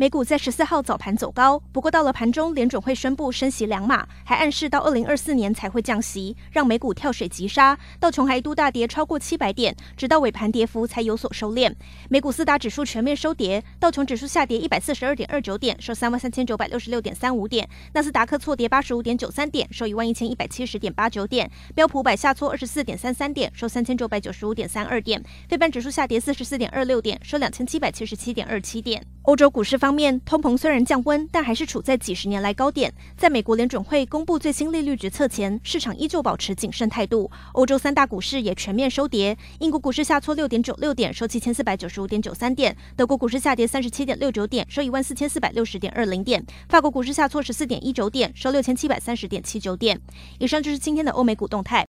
[0.00, 11.74] 美股在十四号早盘走高，不过到了盘中，联准会宣布升息两码，还暗示到二零二四年才会降息，让美股跳水急杀，道琼还一度大跌超过七百点，直到尾盘跌幅才有所收敛。
[12.08, 29.04] 美股四大指数全面收跌，道琼指数下跌一百四十二点二九点，收三万三千九百六十六点三五点；纳斯达克挫跌八十五点九三点，收一万一千一百七十点八九点；标普百下挫二十四点三三点，收三千九百九十五点三二点；费半指数下跌四十四点二六点，收两千七百七十七点二七点。
[29.28, 32.90] 欧洲股市方面，通膨虽然降温，但还是处在几十年来高点。
[33.14, 37.30] 在美国联准会公布最新利率决策前，市场依旧保持谨慎态度。
[37.52, 46.40] 欧洲三大股市也全面收跌，英国股市下挫六点九六点，收七千四百九十五点九三点；德国股市下跌三十七点六九点，收一万四千四百六十点二零点；
[46.70, 50.00] 法国股市下挫十四点一九点，收六千七百三十点七九点。
[50.38, 51.86] 以上就是今天的欧美股动态。